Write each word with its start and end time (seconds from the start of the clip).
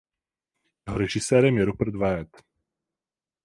Jeho 0.87 0.97
režisérem 0.97 1.57
je 1.57 1.65
Rupert 1.65 1.95
Wyatt. 1.95 2.37